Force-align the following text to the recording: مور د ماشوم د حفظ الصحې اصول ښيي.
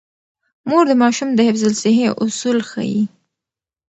مور 0.69 0.83
د 0.89 0.93
ماشوم 1.01 1.29
د 1.33 1.39
حفظ 1.47 1.63
الصحې 1.71 2.07
اصول 2.23 2.57
ښيي. 2.69 3.03